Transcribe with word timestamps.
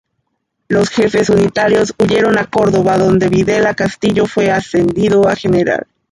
Los 0.67 0.89
jefes 0.89 1.29
unitarios 1.29 1.93
huyeron 1.99 2.35
a 2.39 2.47
Córdoba, 2.49 2.97
donde 2.97 3.29
Videla 3.29 3.75
Castillo 3.75 4.25
fue 4.25 4.49
ascendido 4.49 5.27
a 5.27 5.35
general. 5.35 5.85